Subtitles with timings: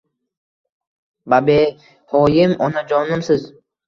[1.33, 3.45] Babehoyim onajonimsiz